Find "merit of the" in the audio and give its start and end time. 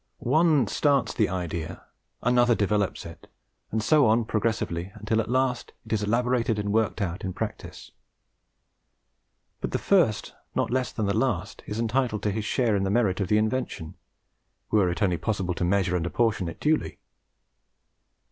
12.89-13.37